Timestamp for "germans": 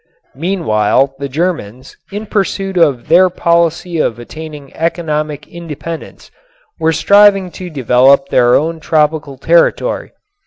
1.29-1.95